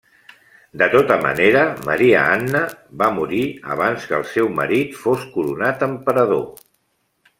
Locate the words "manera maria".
1.25-2.23